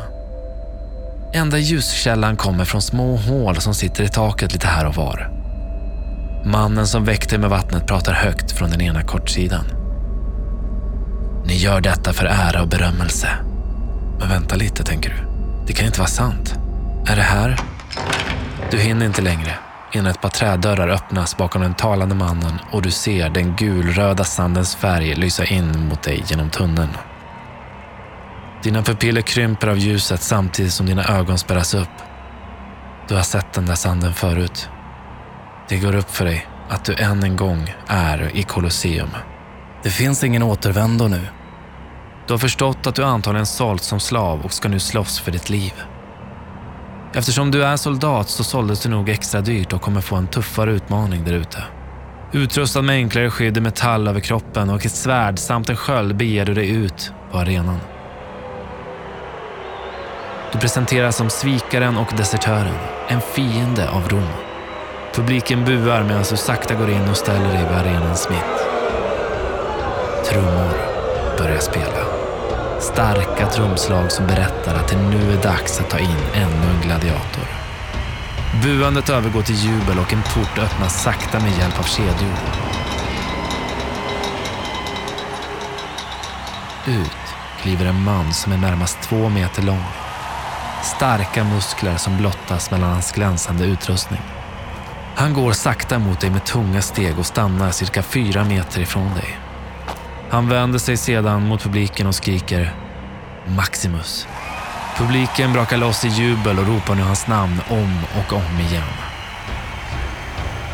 Enda 1.34 1.58
ljuskällan 1.58 2.38
kommer 2.38 2.66
från 2.66 2.82
små 2.82 3.16
hål 3.16 3.56
som 3.56 3.74
sitter 3.74 4.04
i 4.04 4.08
taket 4.08 4.54
lite 4.54 4.68
här 4.68 4.86
och 4.86 4.96
var. 4.96 5.32
Mannen 6.46 6.88
som 6.88 7.06
väckte 7.06 7.38
med 7.38 7.50
vattnet 7.50 7.88
pratar 7.88 8.14
högt 8.14 8.52
från 8.52 8.70
den 8.70 8.82
ena 8.82 9.04
kortsidan. 9.04 9.66
Ni 11.46 11.56
gör 11.56 11.82
detta 11.82 12.14
för 12.14 12.26
ära 12.26 12.62
och 12.62 12.68
berömmelse. 12.68 13.30
Men 14.20 14.30
vänta 14.30 14.56
lite, 14.56 14.84
tänker 14.84 15.10
du. 15.10 15.28
Det 15.68 15.74
kan 15.74 15.86
inte 15.86 16.00
vara 16.00 16.10
sant. 16.10 16.56
Är 17.08 17.16
det 17.16 17.22
här? 17.22 17.60
Du 18.72 18.78
hinner 18.78 19.06
inte 19.06 19.22
längre 19.22 19.58
innan 19.96 20.12
ett 20.12 20.22
par 20.22 20.30
trädörrar 20.30 20.88
öppnas 20.88 21.38
bakom 21.38 21.62
den 21.62 21.74
talande 21.74 22.16
mannen 22.16 22.60
och 22.72 22.82
du 22.82 22.92
ser 22.92 23.30
den 23.30 23.56
gulröda 23.56 24.24
sandens 24.24 24.76
färg 24.76 25.16
lysa 25.16 25.46
in 25.46 25.88
mot 25.88 26.04
dig 26.04 26.24
genom 26.28 26.50
tunneln. 26.50 26.98
Dina 28.64 28.84
pupiller 28.84 29.22
krymper 29.22 29.68
av 29.68 29.78
ljuset 29.78 30.22
samtidigt 30.22 30.74
som 30.74 30.86
dina 30.86 31.04
ögon 31.04 31.38
spärras 31.38 31.74
upp. 31.74 31.90
Du 33.08 33.16
har 33.16 33.24
sett 33.24 33.54
den 33.54 33.66
där 33.66 33.76
sanden 33.76 34.14
förut. 34.14 34.70
Det 35.70 35.78
går 35.78 35.96
upp 35.96 36.10
för 36.10 36.26
dig 36.26 36.48
att 36.70 36.86
du 36.86 36.96
än 36.96 37.24
en 37.24 37.36
gång 37.36 37.74
är 37.88 38.36
i 38.36 38.44
Colosseum. 38.44 39.10
Det 39.84 39.90
finns 39.90 40.24
ingen 40.24 40.44
återvändo 40.44 41.08
nu. 41.08 41.28
Du 42.28 42.34
har 42.34 42.38
förstått 42.38 42.88
att 42.88 42.96
du 42.96 43.04
antagligen 43.04 43.46
sålts 43.46 43.88
som 43.88 44.00
slav 44.00 44.42
och 44.42 44.54
ska 44.54 44.70
nu 44.70 44.80
slåss 44.80 45.20
för 45.20 45.32
ditt 45.32 45.50
liv. 45.50 45.74
Eftersom 47.16 47.52
du 47.52 47.64
är 47.64 47.78
soldat 47.78 48.30
så 48.30 48.44
såldes 48.44 48.84
du 48.84 48.90
nog 48.90 49.10
extra 49.10 49.42
dyrt 49.42 49.74
och 49.74 49.82
kommer 49.82 50.02
få 50.02 50.16
en 50.16 50.28
tuffare 50.28 50.72
utmaning 50.72 51.24
där 51.26 51.34
ute. 51.34 51.64
Utrustad 52.32 52.82
med 52.82 52.96
enklare 52.96 53.30
skydd 53.30 53.58
i 53.58 53.62
metall 53.62 54.08
över 54.08 54.20
kroppen 54.20 54.70
och 54.70 54.86
ett 54.86 54.92
svärd 54.92 55.40
samt 55.40 55.70
en 55.70 55.76
sköld 55.76 56.16
beger 56.16 56.46
du 56.46 56.54
dig 56.54 56.70
ut 56.70 57.12
på 57.32 57.38
arenan. 57.38 57.80
Du 60.52 60.60
presenteras 60.60 61.16
som 61.16 61.30
svikaren 61.30 61.98
och 61.98 62.14
desertören, 62.18 62.78
en 63.08 63.22
fiende 63.22 63.90
av 63.90 64.10
Rom. 64.10 64.28
Publiken 65.14 65.66
buar 65.66 66.04
medan 66.04 66.24
du 66.30 66.38
sakta 66.38 66.76
går 66.76 66.90
in 66.90 67.10
och 67.10 67.18
ställer 67.18 67.54
dig 67.54 67.64
vid 67.64 67.78
arenans 67.78 68.30
mitt. 68.30 68.66
Trummor 70.26 70.74
börjar 71.38 71.60
spela. 71.60 72.03
Starka 72.84 73.48
trumslag 73.48 74.12
som 74.12 74.28
berättar 74.28 74.76
att 74.76 74.88
det 74.88 74.98
nu 74.98 75.34
är 75.34 75.44
dags 75.44 75.80
att 75.80 75.90
ta 75.90 76.00
in 76.00 76.18
ännu 76.34 76.68
en 76.76 76.82
gladiator. 76.82 77.48
Buandet 78.64 79.10
övergår 79.10 79.42
till 79.42 79.56
jubel 79.56 80.00
och 80.00 80.14
en 80.14 80.22
port 80.22 80.58
öppnas 80.58 81.04
sakta 81.04 81.40
med 81.40 81.58
hjälp 81.58 81.80
av 81.80 81.84
kedjor. 81.84 82.38
Ut 86.88 87.36
kliver 87.62 87.86
en 87.86 88.04
man 88.04 88.34
som 88.34 88.52
är 88.54 88.58
närmast 88.58 89.02
två 89.02 89.30
meter 89.30 89.62
lång. 89.62 89.86
Starka 90.84 91.44
muskler 91.44 91.98
som 91.98 92.18
blottas 92.18 92.72
mellan 92.72 92.90
hans 92.90 93.12
glänsande 93.12 93.66
utrustning. 93.66 94.22
Han 95.16 95.34
går 95.34 95.52
sakta 95.52 96.00
mot 96.00 96.20
dig 96.20 96.30
med 96.30 96.46
tunga 96.46 96.82
steg 96.82 97.20
och 97.20 97.26
stannar 97.26 97.72
cirka 97.72 98.04
fyra 98.04 98.44
meter 98.44 98.82
ifrån 98.82 99.14
dig. 99.14 99.38
Han 100.34 100.50
vänder 100.50 100.80
sig 100.80 100.98
sedan 100.98 101.48
mot 101.48 101.64
publiken 101.64 102.08
och 102.08 102.16
skriker 102.16 102.76
Maximus. 103.48 104.28
Publiken 104.98 105.54
brakar 105.54 105.78
loss 105.78 106.06
i 106.06 106.08
jubel 106.08 106.60
och 106.60 106.68
ropar 106.68 106.96
nu 106.96 107.02
hans 107.02 107.28
namn 107.28 107.62
om 107.70 108.00
och 108.18 108.34
om 108.34 108.60
igen. 108.60 108.94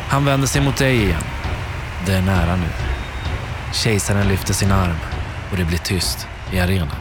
Han 0.08 0.24
vänder 0.24 0.46
sig 0.46 0.62
mot 0.62 0.76
dig 0.76 1.02
igen. 1.02 1.22
Det 2.06 2.12
är 2.12 2.22
nära 2.22 2.56
nu. 2.56 2.66
Kejsaren 3.72 4.28
lyfter 4.28 4.54
sin 4.54 4.72
arm 4.72 4.96
och 5.50 5.56
det 5.56 5.64
blir 5.64 5.78
tyst 5.78 6.26
i 6.52 6.60
arenan. 6.60 6.96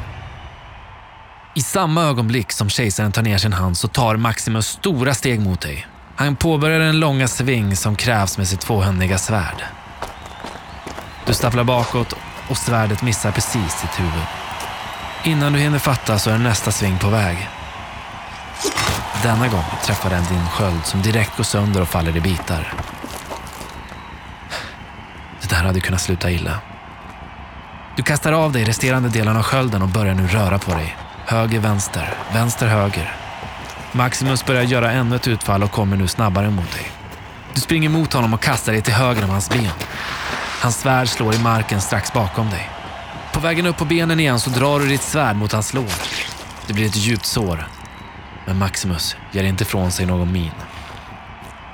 I 1.55 1.61
samma 1.61 2.03
ögonblick 2.03 2.51
som 2.51 2.69
kejsaren 2.69 3.11
tar 3.11 3.21
ner 3.21 3.37
sin 3.37 3.53
hand 3.53 3.77
så 3.77 3.87
tar 3.87 4.15
Maximus 4.15 4.67
stora 4.67 5.13
steg 5.13 5.39
mot 5.39 5.61
dig. 5.61 5.87
Han 6.15 6.35
påbörjar 6.35 6.79
den 6.79 6.99
långa 6.99 7.27
sving 7.27 7.75
som 7.75 7.95
krävs 7.95 8.37
med 8.37 8.47
sitt 8.47 8.61
tvåhändiga 8.61 9.17
svärd. 9.17 9.63
Du 11.25 11.33
stapplar 11.33 11.63
bakåt 11.63 12.15
och 12.49 12.57
svärdet 12.57 13.01
missar 13.01 13.31
precis 13.31 13.81
ditt 13.81 13.99
huvud. 13.99 14.25
Innan 15.23 15.53
du 15.53 15.59
hinner 15.59 15.79
fatta 15.79 16.19
så 16.19 16.29
är 16.29 16.37
nästa 16.37 16.71
sving 16.71 16.97
på 16.99 17.09
väg. 17.09 17.49
Denna 19.23 19.47
gång 19.47 19.63
träffar 19.83 20.09
den 20.09 20.23
din 20.23 20.47
sköld 20.47 20.85
som 20.85 21.01
direkt 21.01 21.37
går 21.37 21.43
sönder 21.43 21.81
och 21.81 21.89
faller 21.89 22.17
i 22.17 22.21
bitar. 22.21 22.73
Det 25.41 25.49
där 25.49 25.63
hade 25.63 25.79
kunnat 25.79 26.01
sluta 26.01 26.31
illa. 26.31 26.59
Du 27.95 28.03
kastar 28.03 28.31
av 28.31 28.51
dig 28.51 28.63
resterande 28.63 29.09
delen 29.09 29.37
av 29.37 29.43
skölden 29.43 29.81
och 29.81 29.87
börjar 29.87 30.13
nu 30.13 30.27
röra 30.27 30.59
på 30.59 30.71
dig. 30.71 30.97
Höger, 31.25 31.59
vänster, 31.59 32.13
vänster, 32.33 32.67
höger. 32.67 33.15
Maximus 33.91 34.45
börjar 34.45 34.63
göra 34.63 34.91
ännu 34.91 35.15
ett 35.15 35.27
utfall 35.27 35.63
och 35.63 35.71
kommer 35.71 35.97
nu 35.97 36.07
snabbare 36.07 36.49
mot 36.49 36.71
dig. 36.71 36.91
Du 37.53 37.61
springer 37.61 37.89
mot 37.89 38.13
honom 38.13 38.33
och 38.33 38.41
kastar 38.41 38.73
dig 38.73 38.81
till 38.81 38.93
höger 38.93 39.23
om 39.23 39.29
hans 39.29 39.49
ben. 39.49 39.71
Hans 40.61 40.79
svärd 40.79 41.09
slår 41.09 41.35
i 41.35 41.39
marken 41.39 41.81
strax 41.81 42.13
bakom 42.13 42.49
dig. 42.49 42.69
På 43.33 43.39
vägen 43.39 43.65
upp 43.65 43.77
på 43.77 43.85
benen 43.85 44.19
igen 44.19 44.39
så 44.39 44.49
drar 44.49 44.79
du 44.79 44.87
ditt 44.87 45.01
svärd 45.01 45.35
mot 45.35 45.51
hans 45.51 45.73
lår. 45.73 45.93
Det 46.67 46.73
blir 46.73 46.85
ett 46.85 46.95
djupt 46.95 47.25
sår. 47.25 47.67
Men 48.45 48.57
Maximus 48.57 49.15
ger 49.31 49.43
inte 49.43 49.63
ifrån 49.63 49.91
sig 49.91 50.05
någon 50.05 50.31
min. 50.31 50.51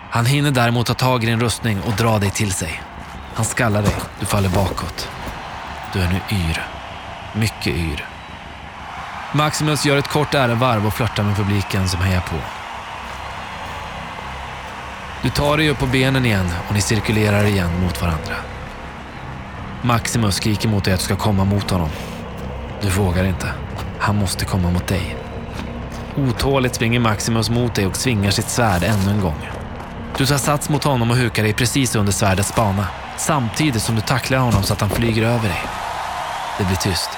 Han 0.09 0.25
hinner 0.25 0.51
däremot 0.51 0.87
ta 0.87 0.93
tag 0.93 1.23
i 1.23 1.27
din 1.27 1.39
rustning 1.39 1.81
och 1.81 1.93
dra 1.93 2.19
dig 2.19 2.31
till 2.31 2.51
sig. 2.51 2.81
Han 3.35 3.45
skallar 3.45 3.81
dig, 3.81 3.95
du 4.19 4.25
faller 4.25 4.49
bakåt. 4.49 5.09
Du 5.93 5.99
är 5.99 6.07
nu 6.07 6.37
yr. 6.37 6.67
Mycket 7.33 7.75
yr. 7.75 8.05
Maximus 9.33 9.85
gör 9.85 9.97
ett 9.97 10.07
kort 10.07 10.33
ärevarv 10.33 10.87
och 10.87 10.93
flörtar 10.93 11.23
med 11.23 11.35
publiken 11.35 11.89
som 11.89 12.01
hejar 12.01 12.21
på. 12.21 12.35
Du 15.21 15.29
tar 15.29 15.57
dig 15.57 15.69
upp 15.69 15.79
på 15.79 15.85
benen 15.85 16.25
igen 16.25 16.49
och 16.67 16.73
ni 16.73 16.81
cirkulerar 16.81 17.43
igen 17.43 17.81
mot 17.81 18.01
varandra. 18.01 18.35
Maximus 19.85 20.35
skriker 20.35 20.69
mot 20.69 20.83
dig 20.83 20.93
att 20.93 20.99
du 20.99 21.05
ska 21.05 21.15
komma 21.15 21.45
mot 21.45 21.71
honom. 21.71 21.89
Du 22.81 22.89
vågar 22.89 23.23
inte. 23.23 23.51
Han 23.99 24.15
måste 24.15 24.45
komma 24.45 24.71
mot 24.71 24.87
dig. 24.87 25.17
Otåligt 26.17 26.75
springer 26.75 26.99
Maximus 26.99 27.49
mot 27.49 27.75
dig 27.75 27.85
och 27.85 27.95
svingar 27.95 28.31
sitt 28.31 28.49
svärd 28.49 28.83
ännu 28.83 29.11
en 29.11 29.21
gång. 29.21 29.49
Du 30.17 30.25
tar 30.25 30.37
sats 30.37 30.69
mot 30.69 30.83
honom 30.83 31.11
och 31.11 31.17
hukar 31.17 31.43
dig 31.43 31.53
precis 31.53 31.95
under 31.95 32.11
svärdets 32.11 32.55
bana 32.55 32.87
samtidigt 33.17 33.81
som 33.81 33.95
du 33.95 34.01
tacklar 34.01 34.37
honom 34.37 34.63
så 34.63 34.73
att 34.73 34.81
han 34.81 34.89
flyger 34.89 35.23
över 35.23 35.49
dig. 35.49 35.61
Det 36.57 36.63
blir 36.63 36.77
tyst. 36.77 37.09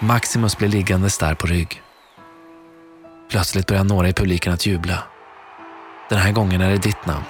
Maximus 0.00 0.58
blir 0.58 0.68
liggandes 0.68 1.18
där 1.18 1.34
på 1.34 1.46
rygg. 1.46 1.82
Plötsligt 3.30 3.66
börjar 3.66 3.84
några 3.84 4.08
i 4.08 4.12
publiken 4.12 4.52
att 4.52 4.66
jubla. 4.66 4.98
Den 6.08 6.18
här 6.18 6.32
gången 6.32 6.60
är 6.60 6.70
det 6.70 6.78
ditt 6.78 7.06
namn. 7.06 7.24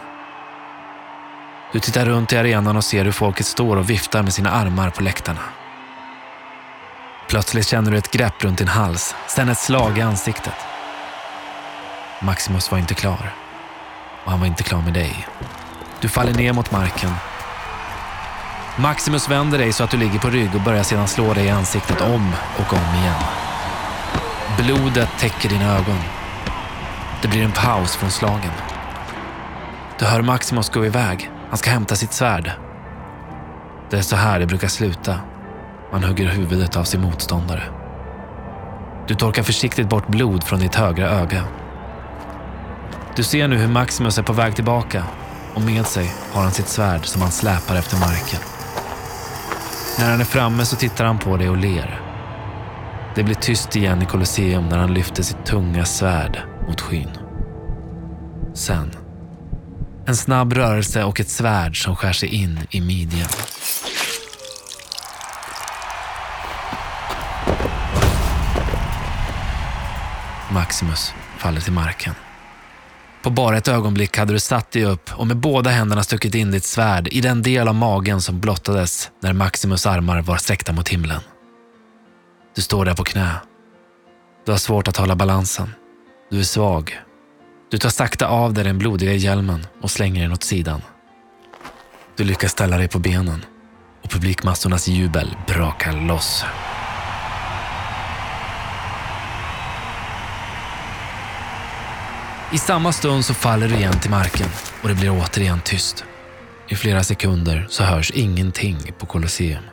Du 1.75 1.81
tittar 1.81 2.07
runt 2.07 2.33
i 2.33 2.37
arenan 2.37 2.76
och 2.76 2.85
ser 2.85 3.04
hur 3.04 3.12
folket 3.12 3.47
står 3.47 3.76
och 3.76 3.90
viftar 3.90 4.23
med 4.23 4.35
sina 4.35 4.50
armar 4.50 4.90
på 4.90 5.02
läktarna. 5.02 5.40
Plötsligt 7.28 7.66
känner 7.66 7.90
du 7.90 7.99
ett 7.99 8.11
grepp 8.11 8.45
runt 8.45 8.59
din 8.59 8.69
hals, 8.69 9.14
sen 9.28 9.49
ett 9.49 9.59
slag 9.59 9.99
i 9.99 10.00
ansiktet. 10.00 10.54
Maximus 12.23 12.71
var 12.71 12.78
inte 12.78 12.95
klar. 12.95 13.35
Och 14.25 14.31
han 14.31 14.40
var 14.40 14.47
inte 14.47 14.62
klar 14.62 14.81
med 14.81 14.93
dig. 14.93 15.26
Du 16.00 16.09
faller 16.09 16.35
ner 16.35 16.52
mot 16.52 16.71
marken. 16.71 17.11
Maximus 18.76 19.28
vänder 19.28 19.59
dig 19.59 19.73
så 19.73 19.85
att 19.85 19.90
du 19.90 19.97
ligger 19.97 20.19
på 20.19 20.31
rygg 20.31 20.54
och 20.54 20.61
börjar 20.61 20.83
sedan 20.83 21.09
slå 21.09 21.35
dig 21.35 21.47
i 21.47 21.50
ansiktet 21.50 22.00
om 22.00 22.33
och 22.57 22.73
om 22.73 22.95
igen. 23.00 23.23
Blodet 24.59 25.09
täcker 25.19 25.49
dina 25.49 25.76
ögon. 25.76 25.99
Det 27.23 27.28
blir 27.28 27.43
en 27.43 27.52
paus 27.52 27.97
från 27.97 28.11
slagen. 28.11 28.52
Du 29.99 30.04
hör 30.04 30.23
Maximus 30.23 30.71
gå 30.71 30.87
iväg. 30.87 31.31
Han 31.49 31.59
ska 31.59 31.71
hämta 31.71 31.97
sitt 31.97 32.13
svärd. 32.13 32.53
Det 33.91 33.97
är 33.97 34.03
så 34.03 34.17
här 34.17 34.41
det 34.41 34.47
brukar 34.47 34.69
sluta. 34.69 35.21
Man 35.93 36.05
hugger 36.05 36.29
huvudet 36.29 36.77
av 36.77 36.85
sin 36.85 37.01
motståndare. 37.01 37.63
Du 39.09 39.15
torkar 39.15 39.43
försiktigt 39.43 39.89
bort 39.89 40.09
blod 40.09 40.45
från 40.45 40.59
ditt 40.59 40.75
högra 40.75 41.11
öga. 41.11 41.45
Du 43.17 43.23
ser 43.23 43.49
nu 43.49 43.57
hur 43.57 43.69
Maximus 43.69 44.19
är 44.19 44.23
på 44.23 44.33
väg 44.33 44.55
tillbaka 44.55 45.05
och 45.55 45.63
med 45.63 45.87
sig 45.87 46.13
har 46.33 46.43
han 46.43 46.53
sitt 46.53 46.69
svärd 46.69 47.07
som 47.07 47.23
han 47.23 47.31
släpar 47.31 47.77
efter 47.77 47.99
marken. 47.99 48.41
När 49.99 50.11
han 50.11 50.21
är 50.21 50.25
framme 50.25 50.65
så 50.65 50.77
tittar 50.77 51.05
han 51.05 51.19
på 51.19 51.37
dig 51.37 51.49
och 51.49 51.57
ler. 51.57 52.01
Det 53.15 53.23
blir 53.23 53.35
tyst 53.35 53.77
igen 53.77 54.03
i 54.03 54.07
Colosseum 54.07 54.69
när 54.69 54.79
han 54.79 54.95
lyfter 54.95 55.23
sitt 55.23 55.47
tunga 55.47 55.85
svärd 55.85 56.43
mot 56.69 56.81
skyn. 56.81 57.11
Sen, 58.55 58.91
en 60.06 60.16
snabb 60.16 60.52
rörelse 60.52 61.04
och 61.04 61.20
ett 61.20 61.28
svärd 61.28 61.84
som 61.84 61.96
skär 61.96 62.12
sig 62.12 62.28
in 62.28 62.61
i 62.70 62.80
midjan. 62.80 63.28
Maximus 70.50 71.14
faller 71.38 71.61
till 71.61 71.73
marken. 71.73 72.14
På 73.23 73.30
bara 73.30 73.56
ett 73.56 73.68
ögonblick 73.68 74.18
hade 74.18 74.32
du 74.32 74.38
satt 74.38 74.70
dig 74.70 74.84
upp 74.84 75.11
och 75.14 75.26
med 75.26 75.37
båda 75.37 75.70
händerna 75.70 76.02
stuckit 76.02 76.34
in 76.34 76.50
ditt 76.50 76.64
svärd 76.64 77.08
i 77.08 77.20
den 77.20 77.42
del 77.42 77.68
av 77.68 77.75
magen 77.75 78.20
som 78.20 78.40
blottades 78.40 79.11
när 79.23 79.32
Maximus 79.32 79.87
armar 79.87 80.23
var 80.23 80.37
sträckta 80.37 80.73
mot 80.73 80.88
himlen. 80.88 81.20
Du 82.56 82.62
står 82.62 82.84
där 82.84 82.94
på 82.94 83.04
knä. 83.04 83.30
Du 84.46 84.52
har 84.52 84.58
svårt 84.58 84.88
att 84.88 84.96
hålla 84.96 85.16
balansen. 85.16 85.75
Du 86.30 86.38
är 86.38 86.42
svag. 86.42 87.00
Du 87.75 87.78
tar 87.78 87.90
sakta 87.90 88.26
av 88.26 88.54
dig 88.54 88.64
den 88.64 88.78
blodiga 88.78 89.12
hjälmen 89.12 89.66
och 89.81 89.90
slänger 89.90 90.23
den 90.23 90.33
åt 90.33 90.43
sidan. 90.43 90.83
Du 92.16 92.25
lyckas 92.25 92.52
ställa 92.52 92.78
dig 92.78 92.88
på 92.88 92.99
benen 92.99 93.45
och 94.02 94.11
publikmassornas 94.11 94.88
jubel 94.88 95.37
brakar 95.47 95.93
loss. 95.93 96.45
I 102.52 102.59
samma 102.59 102.93
stund 102.93 103.25
så 103.25 103.35
faller 103.35 103.69
du 103.69 103.75
igen 103.75 104.00
till 104.00 104.11
marken 104.11 104.49
och 104.83 104.88
det 104.88 104.95
blir 104.95 105.11
återigen 105.11 105.61
tyst. 105.61 106.04
I 106.69 106.75
flera 106.75 107.04
sekunder 107.04 107.66
så 107.71 107.85
hörs 107.85 108.11
ingenting 108.11 108.78
på 108.99 109.07
Colosseum. 109.07 109.64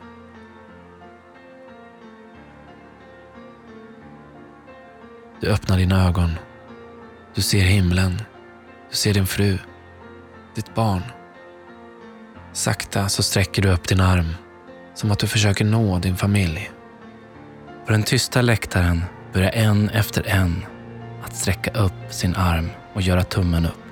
Du 5.40 5.48
öppnar 5.48 5.78
dina 5.78 6.08
ögon. 6.08 6.30
Du 7.34 7.42
ser 7.42 7.62
himlen. 7.62 8.22
Du 8.90 8.96
ser 8.96 9.14
din 9.14 9.26
fru. 9.26 9.58
Ditt 10.54 10.74
barn. 10.74 11.02
Sakta 12.52 13.08
så 13.08 13.22
sträcker 13.22 13.62
du 13.62 13.70
upp 13.70 13.88
din 13.88 14.00
arm 14.00 14.34
som 14.94 15.10
att 15.10 15.18
du 15.18 15.26
försöker 15.26 15.64
nå 15.64 15.98
din 15.98 16.16
familj. 16.16 16.70
På 17.86 17.92
den 17.92 18.02
tysta 18.02 18.42
läktaren 18.42 19.04
börjar 19.32 19.50
en 19.50 19.88
efter 19.88 20.26
en 20.26 20.64
att 21.24 21.36
sträcka 21.36 21.70
upp 21.70 22.12
sin 22.12 22.34
arm 22.34 22.70
och 22.92 23.02
göra 23.02 23.24
tummen 23.24 23.66
upp. 23.66 23.82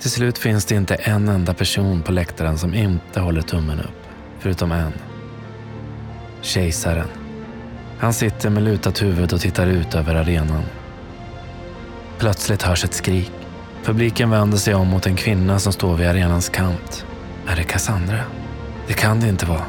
Till 0.00 0.10
slut 0.10 0.38
finns 0.38 0.64
det 0.64 0.74
inte 0.74 0.94
en 0.94 1.28
enda 1.28 1.54
person 1.54 2.02
på 2.02 2.12
läktaren 2.12 2.58
som 2.58 2.74
inte 2.74 3.20
håller 3.20 3.42
tummen 3.42 3.80
upp, 3.80 4.06
förutom 4.38 4.72
en. 4.72 4.92
Kejsaren. 6.42 7.08
Han 7.98 8.12
sitter 8.12 8.50
med 8.50 8.62
lutat 8.62 9.02
huvud 9.02 9.32
och 9.32 9.40
tittar 9.40 9.66
ut 9.66 9.94
över 9.94 10.14
arenan. 10.14 10.64
Plötsligt 12.20 12.62
hörs 12.62 12.84
ett 12.84 12.94
skrik. 12.94 13.32
Publiken 13.84 14.30
vänder 14.30 14.58
sig 14.58 14.74
om 14.74 14.88
mot 14.88 15.06
en 15.06 15.16
kvinna 15.16 15.58
som 15.58 15.72
står 15.72 15.96
vid 15.96 16.08
arenans 16.08 16.48
kant. 16.48 17.06
Är 17.46 17.56
det 17.56 17.62
Cassandra? 17.62 18.18
Det 18.86 18.94
kan 18.94 19.20
det 19.20 19.28
inte 19.28 19.46
vara. 19.46 19.64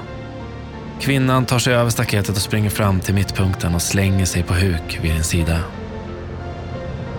Kvinnan 0.99 1.45
tar 1.45 1.59
sig 1.59 1.73
över 1.73 1.89
staketet 1.89 2.35
och 2.35 2.41
springer 2.41 2.69
fram 2.69 2.99
till 2.99 3.13
mittpunkten 3.13 3.75
och 3.75 3.81
slänger 3.81 4.25
sig 4.25 4.43
på 4.43 4.53
huk 4.53 4.99
vid 5.01 5.11
din 5.13 5.23
sida. 5.23 5.59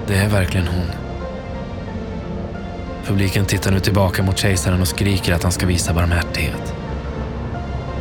Det 0.07 0.17
är 0.17 0.29
verkligen 0.29 0.67
hon. 0.67 0.87
Publiken 3.07 3.45
tittar 3.45 3.71
nu 3.71 3.81
tillbaka 3.81 4.23
mot 4.23 4.39
kejsaren 4.39 4.81
och 4.81 4.89
skriker 4.89 5.33
att 5.33 5.43
han 5.43 5.53
ska 5.53 5.67
visa 5.67 5.95
barmhärtighet. 5.95 6.75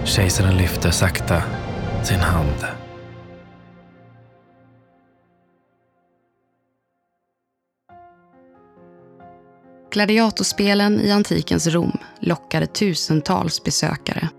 Kejsaren 0.04 0.58
lyfter 0.58 0.92
sakta 0.92 1.44
sin 2.04 2.20
hand. 2.20 2.81
Gladiatorspelen 9.92 11.02
i 11.02 11.12
antikens 11.12 11.68
Rom 11.68 11.98
lockade 12.20 12.66
tusentals 12.66 13.64
besökare. 13.64 14.30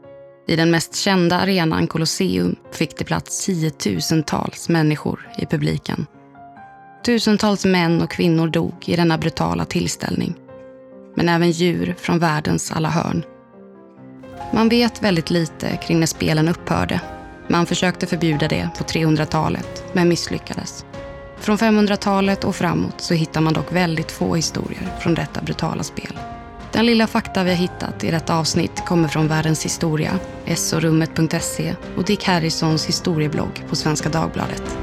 I 0.49 0.57
den 0.57 0.71
mest 0.71 0.95
kända 0.95 1.37
arenan 1.37 1.87
Colosseum 1.87 2.57
fick 2.73 2.99
det 2.99 3.05
plats 3.05 3.47
tiotusentals 3.47 4.69
människor 4.69 5.29
i 5.39 5.47
publiken. 5.47 6.07
Tusentals 7.05 7.65
män 7.65 8.03
och 8.03 8.11
kvinnor 8.11 8.49
dog 8.49 8.89
i 8.89 8.97
denna 8.97 9.19
brutala 9.19 9.65
tillställning. 9.65 10.35
Men 11.17 11.29
även 11.29 11.51
djur 11.51 11.95
från 11.99 12.19
världens 12.19 12.73
alla 12.73 12.89
hörn. 12.89 13.25
Man 14.53 14.69
vet 14.69 15.03
väldigt 15.03 15.31
lite 15.31 15.77
kring 15.77 16.01
när 16.01 16.07
spelen 16.07 16.49
upphörde. 16.49 17.01
Man 17.49 17.67
försökte 17.67 18.07
förbjuda 18.07 18.49
det 18.49 18.71
på 18.79 18.85
300-talet, 18.85 19.85
men 19.93 20.09
misslyckades. 20.09 20.85
Från 21.43 21.59
500-talet 21.59 22.45
och 22.45 22.57
framåt 22.57 23.01
så 23.01 23.15
hittar 23.15 23.41
man 23.41 23.53
dock 23.53 23.73
väldigt 23.73 24.13
få 24.13 24.35
historier 24.35 24.97
från 25.01 25.15
detta 25.15 25.41
brutala 25.41 25.83
spel. 25.83 26.19
Den 26.73 26.87
lilla 26.87 27.07
fakta 27.07 27.45
vi 27.45 27.51
har 27.51 27.57
hittat 27.57 28.05
i 28.05 28.11
detta 28.11 28.35
avsnitt 28.35 28.85
kommer 28.87 29.09
från 29.09 29.29
Världens 29.29 29.65
historia, 29.65 30.19
sorummet.se 30.55 31.75
och 31.97 32.05
Dick 32.05 32.25
Harrisons 32.25 32.87
historieblogg 32.87 33.65
på 33.69 33.77
Svenska 33.77 34.09
Dagbladet. 34.09 34.79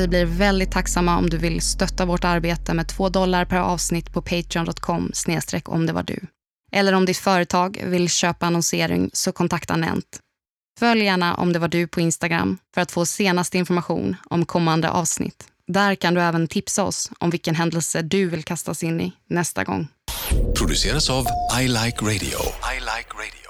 Vi 0.00 0.08
blir 0.08 0.24
väldigt 0.24 0.72
tacksamma 0.72 1.18
om 1.18 1.30
du 1.30 1.36
vill 1.36 1.60
stötta 1.60 2.04
vårt 2.04 2.24
arbete 2.24 2.74
med 2.74 2.88
2 2.88 3.08
dollar 3.08 3.44
per 3.44 3.58
avsnitt 3.58 4.12
på 4.12 4.22
patreon.com 4.22 5.10
snedstreck 5.14 5.68
om 5.68 5.86
det 5.86 5.92
var 5.92 6.02
du. 6.02 6.20
Eller 6.72 6.92
om 6.92 7.04
ditt 7.04 7.16
företag 7.16 7.82
vill 7.84 8.08
köpa 8.08 8.46
annonsering 8.46 9.10
så 9.12 9.32
kontakta 9.32 9.76
Nent. 9.76 10.20
Följ 10.78 11.04
gärna 11.04 11.34
om 11.34 11.52
det 11.52 11.58
var 11.58 11.68
du 11.68 11.86
på 11.86 12.00
Instagram 12.00 12.58
för 12.74 12.80
att 12.80 12.92
få 12.92 13.06
senaste 13.06 13.58
information 13.58 14.16
om 14.30 14.46
kommande 14.46 14.90
avsnitt. 14.90 15.44
Där 15.66 15.94
kan 15.94 16.14
du 16.14 16.20
även 16.20 16.48
tipsa 16.48 16.84
oss 16.84 17.10
om 17.18 17.30
vilken 17.30 17.54
händelse 17.54 18.02
du 18.02 18.28
vill 18.28 18.44
kastas 18.44 18.82
in 18.82 19.00
i 19.00 19.12
nästa 19.26 19.64
gång. 19.64 19.88
Produceras 20.58 21.10
av 21.10 21.26
I 21.60 21.68
Like 21.68 22.04
Radio. 22.04 22.38
I 22.74 22.80
like 22.80 23.10
radio. 23.14 23.49